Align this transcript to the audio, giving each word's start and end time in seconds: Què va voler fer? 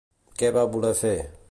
Què 0.39 0.49
va 0.57 0.63
voler 0.77 0.93
fer? 1.05 1.15